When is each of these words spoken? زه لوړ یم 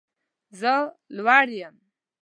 زه 0.59 0.73
لوړ 1.15 1.47
یم 1.59 1.75